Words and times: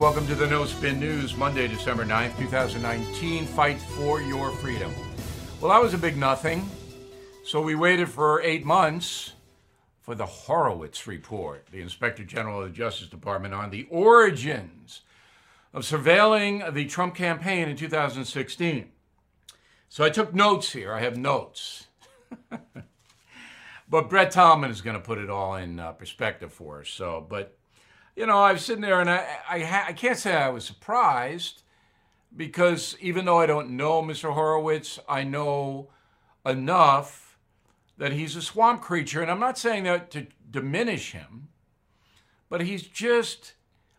Welcome 0.00 0.28
to 0.28 0.36
the 0.36 0.46
No 0.46 0.64
Spin 0.64 1.00
News, 1.00 1.36
Monday, 1.36 1.66
December 1.66 2.04
9th, 2.04 2.38
2019. 2.38 3.46
Fight 3.46 3.80
for 3.80 4.22
your 4.22 4.52
freedom. 4.52 4.94
Well, 5.60 5.72
that 5.72 5.82
was 5.82 5.92
a 5.92 5.98
big 5.98 6.16
nothing. 6.16 6.70
So 7.44 7.60
we 7.60 7.74
waited 7.74 8.08
for 8.08 8.40
eight 8.42 8.64
months 8.64 9.32
for 10.00 10.14
the 10.14 10.24
Horowitz 10.24 11.08
report, 11.08 11.66
the 11.72 11.80
Inspector 11.80 12.22
General 12.26 12.62
of 12.62 12.68
the 12.68 12.76
Justice 12.76 13.08
Department, 13.08 13.54
on 13.54 13.70
the 13.70 13.88
origins 13.90 15.00
of 15.74 15.82
surveilling 15.82 16.72
the 16.72 16.86
Trump 16.86 17.16
campaign 17.16 17.68
in 17.68 17.74
2016. 17.76 18.92
So 19.88 20.04
I 20.04 20.10
took 20.10 20.32
notes 20.32 20.74
here. 20.74 20.92
I 20.92 21.00
have 21.00 21.16
notes. 21.16 21.88
but 23.88 24.08
Brett 24.08 24.30
Tolman 24.30 24.70
is 24.70 24.80
going 24.80 24.94
to 24.94 25.02
put 25.02 25.18
it 25.18 25.28
all 25.28 25.56
in 25.56 25.80
uh, 25.80 25.90
perspective 25.90 26.52
for 26.52 26.82
us. 26.82 26.88
So, 26.88 27.26
but 27.28 27.57
you 28.18 28.26
know, 28.26 28.38
I 28.38 28.52
was 28.52 28.64
sitting 28.64 28.82
there 28.82 29.00
and 29.00 29.08
I, 29.08 29.24
I, 29.48 29.84
I 29.88 29.92
can't 29.92 30.18
say 30.18 30.34
I 30.34 30.48
was 30.48 30.64
surprised 30.64 31.62
because 32.36 32.96
even 33.00 33.24
though 33.24 33.38
I 33.38 33.46
don't 33.46 33.76
know 33.76 34.02
Mr. 34.02 34.34
Horowitz, 34.34 34.98
I 35.08 35.22
know 35.22 35.90
enough 36.44 37.38
that 37.96 38.10
he's 38.10 38.34
a 38.34 38.42
swamp 38.42 38.82
creature. 38.82 39.22
And 39.22 39.30
I'm 39.30 39.38
not 39.38 39.56
saying 39.56 39.84
that 39.84 40.10
to 40.10 40.26
diminish 40.50 41.12
him, 41.12 41.46
but 42.48 42.60
he's 42.60 42.82
just 42.82 43.52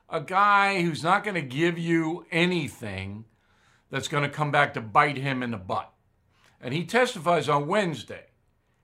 a 0.09 0.19
guy 0.19 0.81
who's 0.81 1.01
not 1.01 1.23
going 1.23 1.35
to 1.35 1.41
give 1.41 1.79
you 1.79 2.25
anything 2.29 3.23
that's 3.89 4.09
going 4.09 4.23
to 4.23 4.29
come 4.29 4.51
back 4.51 4.73
to 4.73 4.81
bite 4.81 5.17
him 5.17 5.41
in 5.41 5.51
the 5.51 5.57
butt. 5.57 5.93
And 6.59 6.73
he 6.73 6.83
testifies 6.83 7.47
on 7.47 7.67
Wednesday 7.67 8.25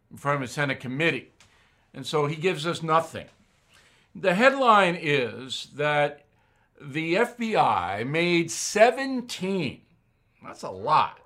in 0.09 0.15
front 0.15 0.37
of 0.37 0.49
a 0.49 0.51
Senate 0.51 0.79
committee. 0.79 1.33
And 1.93 2.05
so 2.05 2.25
he 2.25 2.37
gives 2.37 2.65
us 2.65 2.81
nothing. 2.81 3.27
The 4.17 4.33
headline 4.33 4.97
is 4.99 5.67
that 5.75 6.25
the 6.79 7.15
FBI 7.15 8.07
made 8.07 8.49
17, 8.49 9.81
that's 10.41 10.63
a 10.63 10.69
lot, 10.69 11.19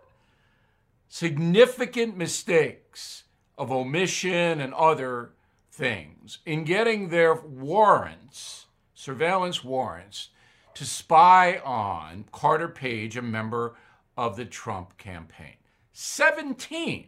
significant 1.07 2.17
mistakes 2.17 3.25
of 3.59 3.71
omission 3.71 4.59
and 4.59 4.73
other 4.73 5.33
things 5.71 6.39
in 6.47 6.63
getting 6.63 7.09
their 7.09 7.35
warrants, 7.35 8.65
surveillance 8.95 9.63
warrants, 9.63 10.29
to 10.73 10.83
spy 10.83 11.59
on 11.63 12.25
Carter 12.31 12.69
Page, 12.69 13.17
a 13.17 13.21
member 13.21 13.75
of 14.17 14.35
the 14.35 14.45
Trump 14.45 14.97
campaign. 14.97 15.55
17. 15.93 17.07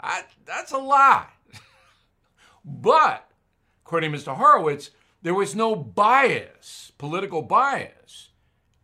I, 0.00 0.22
that's 0.44 0.72
a 0.72 0.78
lot. 0.78 1.30
but, 2.64 3.28
according 3.86 4.10
to 4.10 4.18
Mr. 4.18 4.34
Horowitz, 4.34 4.90
there 5.22 5.32
was 5.32 5.54
no 5.54 5.76
bias, 5.76 6.90
political 6.98 7.40
bias, 7.40 8.30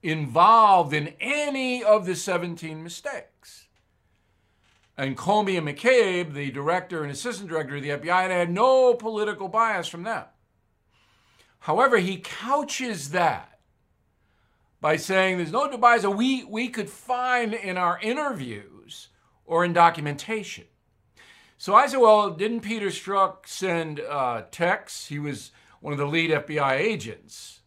involved 0.01 0.95
in 0.95 1.09
any 1.21 1.83
of 1.83 2.07
the 2.07 2.15
17 2.15 2.81
mistakes. 2.81 3.67
And 4.97 5.17
Comey 5.17 5.59
and 5.59 5.67
McCabe, 5.67 6.35
the 6.35 6.53
director 6.53 7.03
and 7.03 7.11
assistant 7.11 7.49
director 7.49 7.77
of 7.77 7.83
the 7.83 7.89
FBI, 7.89 8.29
had 8.29 8.51
no 8.51 8.95
political 8.95 9.49
bias 9.49 9.89
from 9.89 10.05
them. 10.05 10.25
However, 11.61 11.99
he 11.99 12.19
couches 12.19 13.11
that 13.11 13.59
by 14.81 14.97
saying 14.97 15.39
there's 15.39 15.51
no 15.51 15.77
bias 15.79 16.03
that 16.03 16.11
we, 16.11 16.45
we 16.45 16.69
could 16.69 16.89
find 16.89 17.55
in 17.55 17.77
our 17.77 17.99
interviews 18.01 19.09
or 19.47 19.65
in 19.65 19.73
documentation. 19.73 20.67
So 21.63 21.77
I 21.77 21.87
said, 21.87 22.01
well, 22.01 22.29
didn't 22.31 22.63
Peter 22.63 22.89
Strzok 22.89 23.47
send 23.47 24.01
uh, 24.01 24.43
texts? 24.51 25.07
He 25.07 25.21
was 25.21 25.53
one 25.81 25.93
of 25.93 25.99
the 26.01 26.07
lead 26.07 26.33
FBI 26.33 26.73
agents 26.73 27.61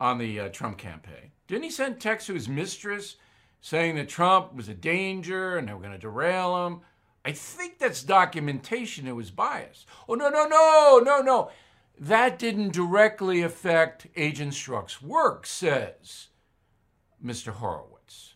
on 0.00 0.18
the 0.18 0.40
uh, 0.40 0.48
Trump 0.48 0.76
campaign. 0.76 1.30
Didn't 1.46 1.62
he 1.62 1.70
send 1.70 2.00
texts 2.00 2.26
to 2.26 2.34
his 2.34 2.48
mistress 2.48 3.14
saying 3.60 3.94
that 3.94 4.08
Trump 4.08 4.56
was 4.56 4.68
a 4.68 4.74
danger 4.74 5.56
and 5.56 5.68
they 5.68 5.72
were 5.72 5.78
going 5.78 5.92
to 5.92 5.98
derail 5.98 6.66
him? 6.66 6.80
I 7.24 7.30
think 7.30 7.78
that's 7.78 8.02
documentation 8.02 9.04
that 9.04 9.14
was 9.14 9.30
biased. 9.30 9.86
Oh, 10.08 10.14
no, 10.14 10.30
no, 10.30 10.44
no, 10.48 11.00
no, 11.00 11.20
no. 11.20 11.50
That 11.96 12.40
didn't 12.40 12.72
directly 12.72 13.42
affect 13.42 14.08
Agent 14.16 14.54
Strzok's 14.54 15.00
work, 15.00 15.46
says 15.46 16.26
Mr. 17.24 17.52
Horowitz. 17.52 18.34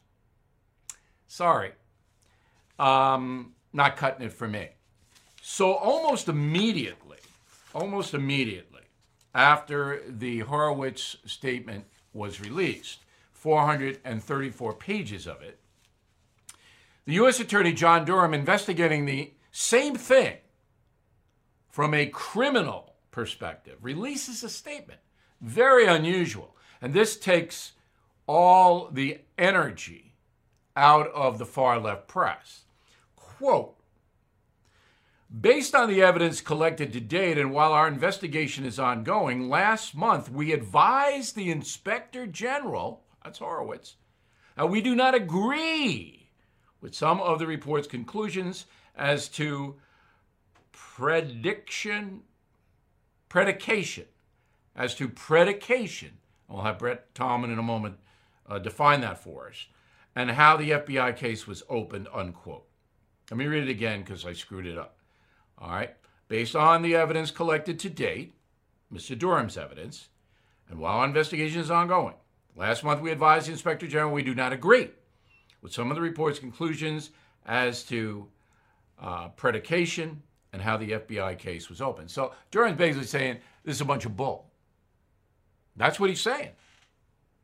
Sorry, 1.27 1.73
um, 2.79 3.55
not 3.73 3.97
cutting 3.97 4.25
it 4.25 4.33
for 4.33 4.47
me. 4.47 4.69
So 5.45 5.73
almost 5.73 6.29
immediately, 6.29 7.19
almost 7.75 8.15
immediately 8.15 8.83
after 9.35 10.01
the 10.09 10.39
Horowitz 10.39 11.17
statement 11.27 11.85
was 12.13 12.41
released, 12.41 13.01
434 13.33 14.73
pages 14.75 15.27
of 15.27 15.43
it, 15.43 15.59
the 17.07 17.15
U.S. 17.15 17.41
Attorney 17.41 17.73
John 17.73 18.05
Durham 18.05 18.33
investigating 18.33 19.05
the 19.05 19.33
same 19.51 19.97
thing 19.97 20.37
from 21.69 21.93
a 21.93 22.07
criminal 22.07 22.95
perspective 23.11 23.79
releases 23.83 24.45
a 24.45 24.49
statement. 24.49 25.01
Very 25.41 25.87
unusual. 25.87 26.55
And 26.81 26.95
this 26.95 27.17
takes 27.17 27.73
all 28.29 28.89
the 28.93 29.19
energy 29.37 30.15
out 30.77 31.09
of 31.09 31.39
the 31.39 31.47
far 31.47 31.81
left 31.81 32.07
press. 32.07 32.61
Quote 33.17 33.75
Based 35.41 35.75
on 35.75 35.89
the 35.89 36.03
evidence 36.03 36.43
collected 36.43 36.93
to 36.93 37.01
date, 37.01 37.39
and 37.39 37.53
while 37.53 37.73
our 37.73 37.89
investigation 37.89 38.67
is 38.67 38.79
ongoing, 38.79 39.49
last 39.49 39.95
month 39.95 40.31
we 40.31 40.53
advised 40.53 41.35
the 41.35 41.51
Inspector 41.51 42.27
General, 42.27 43.03
that's 43.25 43.39
Horowitz, 43.39 43.97
uh, 44.61 44.67
we 44.67 44.83
do 44.83 44.95
not 44.95 45.15
agree 45.15 46.29
with 46.83 46.95
some 46.95 47.19
of 47.21 47.39
the 47.39 47.47
report's 47.47 47.87
conclusions 47.87 48.67
as 48.95 49.27
to 49.29 49.77
prediction, 50.71 52.21
predication, 53.31 54.05
as 54.77 54.95
to 54.97 55.09
predication. 55.09 56.19
We'll 56.47 56.63
have 56.63 56.79
Brett 56.79 57.15
Tolman 57.15 57.51
in 57.51 57.59
a 57.59 57.63
moment 57.63 57.97
uh, 58.47 58.59
define 58.59 59.01
that 59.01 59.23
for 59.23 59.49
us, 59.49 59.67
and 60.15 60.33
how 60.33 60.59
the 60.59 60.73
FBI 60.73 61.17
case 61.17 61.47
was 61.47 61.63
opened, 61.71 62.09
unquote. 62.13 62.67
Let 63.31 63.39
me 63.39 63.47
read 63.47 63.63
it 63.63 63.71
again 63.71 64.01
because 64.01 64.27
I 64.27 64.35
screwed 64.35 64.67
it 64.67 64.77
up. 64.77 64.99
All 65.63 65.71
right. 65.71 65.95
Based 66.29 66.57
on 66.57 66.83
the 66.83 66.97
evidence 66.97 67.31
collected 67.31 67.79
to 67.81 67.91
date, 67.91 68.35
Mr. 68.93 69.17
Durham's 69.17 69.57
evidence, 69.57 70.09
and 70.69 70.79
while 70.79 70.99
our 70.99 71.05
investigation 71.05 71.61
is 71.61 71.71
ongoing, 71.71 72.15
last 72.57 72.83
month 72.83 73.01
we 73.01 73.13
advised 73.13 73.47
the 73.47 73.53
Inspector 73.53 73.87
General 73.87 74.13
we 74.13 74.23
do 74.23 74.35
not 74.35 74.53
agree 74.53 74.91
with 75.61 75.73
some 75.73 75.91
of 75.91 75.95
the 75.95 76.01
report's 76.01 76.39
conclusions 76.39 77.11
as 77.47 77.85
to 77.85 78.27
uh, 79.01 79.29
predication 79.29 80.23
and 80.53 80.61
how 80.61 80.77
the 80.77 80.93
FBI 80.93 81.39
case 81.39 81.69
was 81.69 81.81
opened. 81.81 82.11
So 82.11 82.33
Durham's 82.51 82.79
basically 82.79 83.07
saying 83.07 83.39
this 83.65 83.77
is 83.77 83.81
a 83.81 83.87
bunch 83.87 84.05
of 84.05 84.17
bull. 84.17 84.51
That's 85.77 86.01
what 86.01 86.11
he's 86.11 86.21
saying. 86.21 86.51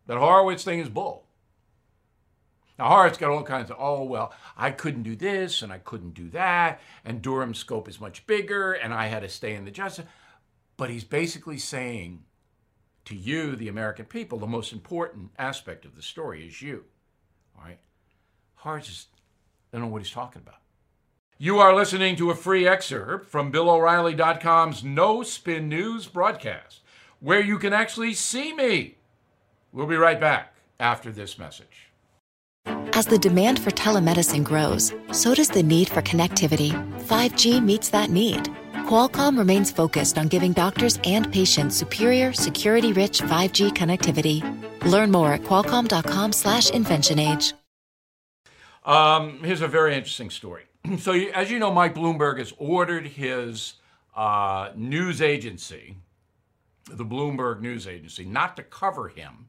That 0.06 0.18
Horowitz 0.18 0.64
thing 0.64 0.80
is 0.80 0.88
bull. 0.88 1.24
Now, 2.78 2.89
Horowitz 2.89 3.19
got 3.19 3.31
all 3.31 3.43
kinds 3.43 3.71
of, 3.71 3.77
oh, 3.81 4.05
well, 4.05 4.33
I 4.56 4.71
couldn't 4.71 5.03
do 5.03 5.16
this 5.16 5.62
and 5.62 5.72
I 5.72 5.78
couldn't 5.78 6.15
do 6.15 6.31
that, 6.31 6.81
and 7.05 7.21
Durham's 7.21 7.59
scope 7.59 7.89
is 7.89 8.00
much 8.00 8.27
bigger, 8.27 8.72
and 8.72 8.94
I 8.94 9.06
had 9.06 9.22
to 9.22 9.28
stay 9.28 9.55
in 9.55 9.65
the 9.65 9.71
justice. 9.72 10.06
But 10.77 10.91
he's 10.91 11.03
basically 11.03 11.59
saying 11.59 12.22
to 13.06 13.16
you, 13.16 13.56
the 13.56 13.69
American 13.69 14.05
people, 14.05 14.39
the 14.39 14.47
most 14.47 14.72
important 14.72 15.31
aspect 15.39 15.84
of 15.84 15.97
the 15.97 16.03
story 16.03 16.47
is 16.47 16.62
you. 16.62 16.84
All 17.56 17.65
right? 17.65 17.78
Horowitz 18.55 18.87
just, 18.87 19.09
I 19.72 19.78
don't 19.78 19.87
know 19.87 19.93
what 19.93 20.03
he's 20.03 20.12
talking 20.12 20.43
about. 20.43 20.60
You 21.37 21.59
are 21.59 21.75
listening 21.75 22.15
to 22.16 22.31
a 22.31 22.37
free 22.37 22.66
excerpt 22.66 23.27
from 23.27 23.50
BillO'Reilly.com's 23.50 24.84
No 24.84 25.22
Spin 25.25 25.69
News 25.69 26.06
broadcast, 26.06 26.81
where 27.19 27.41
you 27.41 27.59
can 27.59 27.72
actually 27.72 28.15
see 28.15 28.53
me. 28.53 28.99
We'll 29.72 29.87
be 29.87 29.97
right 29.97 30.21
back 30.21 30.54
after 30.78 31.10
this 31.10 31.39
message. 31.39 31.87
As 32.92 33.06
the 33.06 33.18
demand 33.18 33.58
for 33.58 33.70
telemedicine 33.70 34.44
grows, 34.44 34.92
so 35.12 35.34
does 35.34 35.48
the 35.48 35.62
need 35.62 35.88
for 35.88 36.02
connectivity. 36.02 36.72
5G 37.06 37.62
meets 37.62 37.90
that 37.90 38.10
need. 38.10 38.44
Qualcomm 38.86 39.38
remains 39.38 39.70
focused 39.70 40.18
on 40.18 40.28
giving 40.28 40.52
doctors 40.52 40.98
and 41.04 41.30
patients 41.32 41.76
superior, 41.76 42.32
security-rich 42.32 43.20
5G 43.20 43.70
connectivity. 43.70 44.42
Learn 44.84 45.10
more 45.10 45.32
at 45.34 45.42
qualcomm.com/slash 45.42 46.70
inventionage. 46.70 47.52
Um, 48.84 49.40
here's 49.44 49.60
a 49.60 49.68
very 49.68 49.94
interesting 49.94 50.30
story. 50.30 50.64
So, 50.98 51.12
as 51.12 51.50
you 51.50 51.58
know, 51.58 51.70
Mike 51.70 51.94
Bloomberg 51.94 52.38
has 52.38 52.54
ordered 52.56 53.06
his 53.06 53.74
uh, 54.16 54.70
news 54.74 55.20
agency, 55.20 55.96
the 56.90 57.04
Bloomberg 57.04 57.60
News 57.60 57.86
Agency, 57.86 58.24
not 58.24 58.56
to 58.56 58.62
cover 58.62 59.08
him 59.08 59.48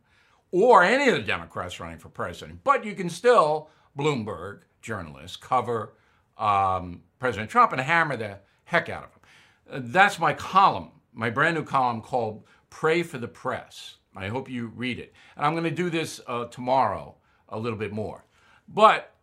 or 0.52 0.84
any 0.84 1.08
of 1.10 1.16
the 1.16 1.22
Democrats 1.22 1.80
running 1.80 2.00
for 2.00 2.10
president. 2.10 2.64
But 2.64 2.86
you 2.86 2.96
can 2.96 3.10
still, 3.10 3.70
Bloomberg 3.98 4.62
journalists, 4.82 5.38
cover 5.38 5.94
um, 6.38 7.02
President 7.20 7.50
Trump 7.50 7.72
and 7.72 7.82
hammer 7.82 8.18
the 8.18 8.40
heck 8.66 8.90
out 8.90 9.04
of 9.04 9.12
him. 9.12 9.92
That's 9.92 10.20
my 10.20 10.34
column, 10.34 10.92
my 11.14 11.30
brand 11.30 11.56
new 11.56 11.64
column 11.64 12.02
called 12.02 12.44
Pray 12.70 13.04
for 13.04 13.18
the 13.18 13.28
Press. 13.28 13.98
I 14.16 14.28
hope 14.28 14.50
you 14.50 14.72
read 14.76 15.00
it. 15.00 15.14
And 15.36 15.46
I'm 15.46 15.54
going 15.54 15.64
to 15.64 15.72
do 15.72 15.90
this 15.90 16.20
uh, 16.28 16.46
tomorrow 16.46 17.16
a 17.48 17.60
little 17.60 17.78
bit 17.78 17.92
more. 17.92 18.26
But 18.68 19.14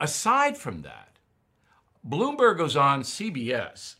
aside 0.00 0.56
from 0.56 0.82
that, 0.82 1.18
Bloomberg 2.08 2.58
goes 2.58 2.76
on 2.76 3.02
CBS 3.02 3.96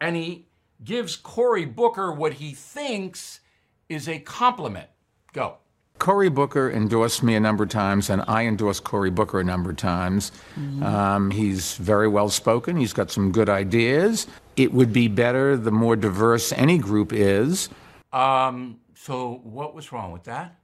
and 0.00 0.16
he 0.16 0.46
gives 0.84 1.16
Cory 1.16 1.64
Booker 1.64 2.12
what 2.12 2.34
he 2.34 2.52
thinks 2.52 3.40
is 3.88 4.08
a 4.08 4.18
compliment. 4.20 4.88
Go. 5.32 5.58
Cory 6.02 6.28
Booker 6.28 6.68
endorsed 6.68 7.22
me 7.22 7.36
a 7.36 7.40
number 7.40 7.62
of 7.62 7.70
times, 7.70 8.10
and 8.10 8.24
I 8.26 8.44
endorsed 8.46 8.82
Cory 8.82 9.08
Booker 9.12 9.38
a 9.38 9.44
number 9.44 9.70
of 9.70 9.76
times. 9.76 10.32
Mm-hmm. 10.58 10.82
Um, 10.82 11.30
he's 11.30 11.76
very 11.76 12.08
well 12.08 12.28
spoken. 12.28 12.76
He's 12.76 12.92
got 12.92 13.12
some 13.12 13.30
good 13.30 13.48
ideas. 13.48 14.26
It 14.56 14.72
would 14.72 14.92
be 14.92 15.06
better 15.06 15.56
the 15.56 15.70
more 15.70 15.94
diverse 15.94 16.52
any 16.54 16.76
group 16.76 17.12
is. 17.12 17.68
Um, 18.12 18.80
so, 18.96 19.42
what 19.44 19.76
was 19.76 19.92
wrong 19.92 20.10
with 20.10 20.24
that? 20.24 20.56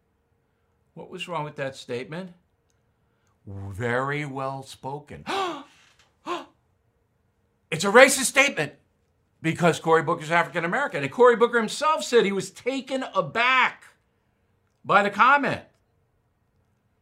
What 0.94 1.08
was 1.08 1.28
wrong 1.28 1.44
with 1.44 1.54
that 1.54 1.76
statement? 1.76 2.32
Very 3.46 4.24
well 4.24 4.64
spoken. 4.64 5.22
it's 7.70 7.84
a 7.84 7.92
racist 7.92 8.24
statement 8.24 8.72
because 9.40 9.78
Cory 9.78 10.02
Booker's 10.02 10.32
African 10.32 10.64
American. 10.64 11.04
And 11.04 11.12
Cory 11.12 11.36
Booker 11.36 11.58
himself 11.58 12.02
said 12.02 12.24
he 12.24 12.32
was 12.32 12.50
taken 12.50 13.04
aback 13.14 13.84
by 14.88 15.02
the 15.02 15.10
comment. 15.10 15.60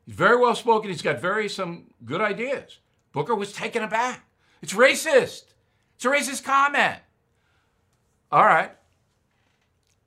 He's 0.05 0.17
very 0.17 0.37
well 0.37 0.57
spoken. 0.57 0.91
He's 0.91 1.03
got 1.03 1.21
very 1.21 1.49
some 1.49 1.85
good 2.05 2.21
ideas. 2.21 2.81
Booker 3.13 3.35
was 3.35 3.53
taken 3.53 3.83
aback. 3.83 4.29
It's 4.61 4.75
racist. 4.75 5.45
It's 5.95 6.05
a 6.05 6.09
racist 6.09 6.45
comment. 6.45 6.99
All 8.33 8.45
right. 8.45 8.73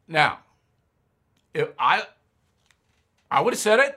Now, 0.07 0.39
if 1.53 1.69
I 1.79 2.03
I 3.31 3.41
would 3.41 3.53
have 3.53 3.59
said 3.59 3.79
it. 3.79 3.95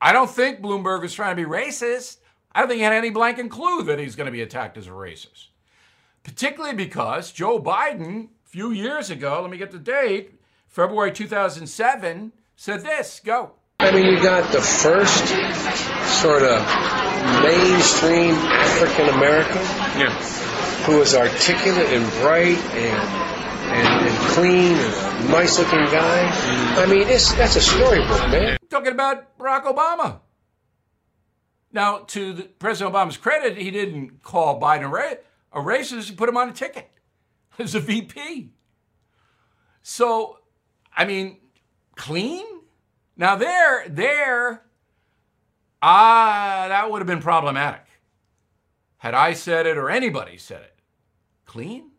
I 0.00 0.12
don't 0.12 0.30
think 0.30 0.60
Bloomberg 0.60 1.02
was 1.02 1.14
trying 1.14 1.36
to 1.36 1.42
be 1.42 1.48
racist. 1.48 2.18
I 2.52 2.60
don't 2.60 2.68
think 2.68 2.78
he 2.78 2.84
had 2.84 2.92
any 2.92 3.10
blanket 3.10 3.50
clue 3.50 3.82
that 3.82 3.98
he's 3.98 4.14
going 4.14 4.26
to 4.26 4.32
be 4.32 4.42
attacked 4.42 4.76
as 4.76 4.86
a 4.86 4.90
racist. 4.90 5.46
Particularly 6.22 6.76
because 6.76 7.32
Joe 7.32 7.60
Biden, 7.60 8.26
a 8.26 8.48
few 8.48 8.70
years 8.70 9.10
ago, 9.10 9.40
let 9.42 9.50
me 9.50 9.56
get 9.56 9.72
the 9.72 9.78
date, 9.78 10.38
February 10.68 11.10
2007, 11.10 12.32
said 12.56 12.82
this. 12.82 13.20
Go. 13.24 13.52
I 13.80 13.90
mean, 13.90 14.06
you 14.06 14.22
got 14.22 14.52
the 14.52 14.60
first 14.60 15.26
sort 16.22 16.42
of 16.42 16.60
mainstream 17.42 18.34
African 18.34 19.08
American 19.08 19.62
yeah. 19.98 20.14
who 20.86 21.00
is 21.00 21.14
articulate 21.14 21.92
and 21.92 22.10
bright 22.22 22.58
and 22.74 23.24
and, 23.64 24.06
and 24.06 24.18
clean 24.30 24.72
and 24.72 25.28
nice 25.30 25.58
looking 25.58 25.84
guy. 25.86 26.30
Mm-hmm. 26.30 26.78
I 26.78 26.86
mean, 26.86 27.08
it's, 27.08 27.32
that's 27.34 27.56
a 27.56 27.60
storybook, 27.60 28.30
man. 28.30 28.58
Talking 28.70 28.92
about 28.92 29.36
Barack 29.38 29.64
Obama. 29.64 30.20
Now, 31.72 31.98
to 31.98 32.34
the, 32.34 32.42
President 32.44 32.94
Obama's 32.94 33.16
credit, 33.16 33.56
he 33.56 33.70
didn't 33.70 34.22
call 34.22 34.60
Biden 34.60 34.84
a, 34.84 34.88
ra- 34.88 35.14
a 35.52 35.60
racist. 35.60 36.08
He 36.08 36.14
put 36.14 36.28
him 36.28 36.36
on 36.36 36.50
a 36.50 36.52
ticket 36.52 36.88
as 37.58 37.74
a 37.74 37.80
VP. 37.80 38.52
So, 39.82 40.38
I 40.96 41.04
mean, 41.04 41.38
clean? 41.96 42.44
Now 43.16 43.36
there, 43.36 43.88
there, 43.88 44.62
ah, 45.82 46.66
that 46.68 46.90
would 46.90 46.98
have 46.98 47.06
been 47.06 47.20
problematic. 47.20 47.84
Had 48.98 49.14
I 49.14 49.34
said 49.34 49.66
it 49.66 49.76
or 49.76 49.90
anybody 49.90 50.38
said 50.38 50.62
it. 50.62 50.74
Clean? 51.44 51.90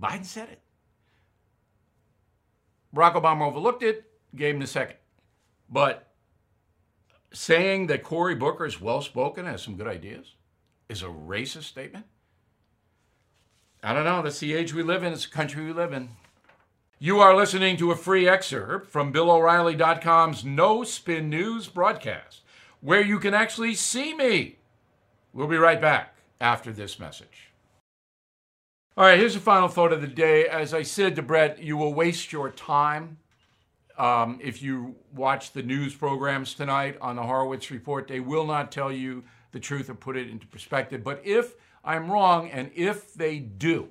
Biden 0.00 0.24
said 0.24 0.48
it. 0.48 0.60
Barack 2.94 3.14
Obama 3.14 3.46
overlooked 3.46 3.82
it, 3.82 4.10
gave 4.34 4.54
him 4.54 4.60
the 4.60 4.66
second. 4.66 4.96
But 5.68 6.12
saying 7.32 7.86
that 7.88 8.02
Cory 8.02 8.34
Booker 8.34 8.66
is 8.66 8.80
well 8.80 9.02
spoken, 9.02 9.46
has 9.46 9.62
some 9.62 9.76
good 9.76 9.86
ideas, 9.86 10.34
is 10.88 11.02
a 11.02 11.06
racist 11.06 11.64
statement. 11.64 12.06
I 13.82 13.92
don't 13.92 14.04
know. 14.04 14.22
That's 14.22 14.40
the 14.40 14.54
age 14.54 14.72
we 14.72 14.82
live 14.82 15.02
in. 15.02 15.12
It's 15.12 15.26
the 15.26 15.32
country 15.32 15.64
we 15.64 15.72
live 15.72 15.92
in. 15.92 16.08
You 16.98 17.20
are 17.20 17.36
listening 17.36 17.76
to 17.76 17.90
a 17.90 17.96
free 17.96 18.26
excerpt 18.26 18.90
from 18.90 19.12
BillO'Reilly.com's 19.12 20.46
No 20.46 20.82
Spin 20.82 21.28
News 21.28 21.68
broadcast, 21.68 22.40
where 22.80 23.02
you 23.02 23.18
can 23.18 23.34
actually 23.34 23.74
see 23.74 24.14
me. 24.14 24.56
We'll 25.34 25.46
be 25.46 25.58
right 25.58 25.78
back 25.78 26.16
after 26.40 26.72
this 26.72 26.98
message. 26.98 27.50
All 28.96 29.04
right, 29.04 29.18
here's 29.18 29.34
the 29.34 29.40
final 29.40 29.68
thought 29.68 29.92
of 29.92 30.00
the 30.00 30.06
day. 30.06 30.48
As 30.48 30.72
I 30.72 30.84
said 30.84 31.16
to 31.16 31.22
Brett, 31.22 31.62
you 31.62 31.76
will 31.76 31.92
waste 31.92 32.32
your 32.32 32.48
time 32.50 33.18
um, 33.98 34.40
if 34.42 34.62
you 34.62 34.94
watch 35.14 35.52
the 35.52 35.62
news 35.62 35.94
programs 35.94 36.54
tonight 36.54 36.96
on 37.02 37.16
the 37.16 37.22
Horowitz 37.24 37.70
Report. 37.70 38.08
They 38.08 38.20
will 38.20 38.46
not 38.46 38.72
tell 38.72 38.90
you 38.90 39.22
the 39.52 39.60
truth 39.60 39.90
or 39.90 39.94
put 39.94 40.16
it 40.16 40.30
into 40.30 40.46
perspective. 40.46 41.04
But 41.04 41.20
if 41.24 41.56
I'm 41.84 42.10
wrong, 42.10 42.48
and 42.48 42.70
if 42.74 43.12
they 43.12 43.38
do, 43.38 43.90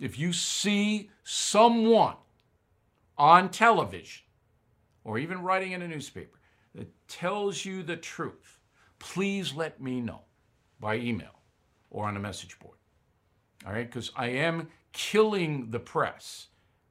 if 0.00 0.18
you 0.18 0.32
see 0.32 1.10
someone 1.22 2.16
on 3.16 3.50
television 3.50 4.24
or 5.04 5.18
even 5.18 5.42
writing 5.42 5.72
in 5.72 5.82
a 5.82 5.88
newspaper 5.88 6.40
that 6.74 6.88
tells 7.06 7.64
you 7.64 7.82
the 7.82 7.96
truth, 7.96 8.58
please 8.98 9.54
let 9.54 9.80
me 9.80 10.00
know 10.00 10.22
by 10.80 10.96
email 10.96 11.42
or 11.90 12.06
on 12.06 12.16
a 12.16 12.20
message 12.20 12.58
board. 12.58 12.78
All 13.66 13.72
right, 13.72 13.86
because 13.86 14.10
I 14.16 14.28
am 14.28 14.68
killing 14.92 15.70
the 15.70 15.78
press. 15.78 16.46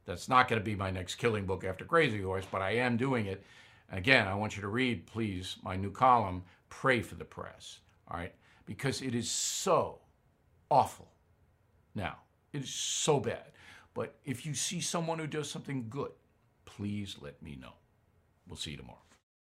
That's 0.05 0.29
not 0.29 0.47
going 0.47 0.61
to 0.61 0.65
be 0.65 0.75
my 0.75 0.91
next 0.91 1.15
killing 1.15 1.45
book 1.45 1.63
after 1.63 1.85
Crazy 1.85 2.21
Horse, 2.21 2.45
but 2.49 2.61
I 2.61 2.75
am 2.75 2.95
doing 2.95 3.25
it. 3.25 3.43
Again, 3.91 4.27
I 4.27 4.35
want 4.35 4.55
you 4.55 4.61
to 4.61 4.67
read, 4.67 5.07
please, 5.07 5.57
my 5.63 5.75
new 5.75 5.91
column, 5.91 6.43
Pray 6.69 7.01
for 7.01 7.15
the 7.15 7.25
Press. 7.25 7.79
All 8.07 8.17
right, 8.17 8.33
because 8.67 9.01
it 9.01 9.15
is 9.15 9.29
so 9.29 9.99
awful 10.69 11.11
now. 11.95 12.17
It 12.53 12.63
is 12.63 12.69
so 12.69 13.19
bad. 13.19 13.51
But 13.93 14.15
if 14.25 14.45
you 14.45 14.53
see 14.53 14.81
someone 14.81 15.19
who 15.19 15.27
does 15.27 15.49
something 15.49 15.87
good, 15.89 16.11
please 16.65 17.17
let 17.21 17.41
me 17.41 17.57
know. 17.59 17.73
We'll 18.47 18.57
see 18.57 18.71
you 18.71 18.77
tomorrow. 18.77 18.99